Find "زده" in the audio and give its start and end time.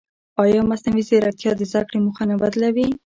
1.71-1.81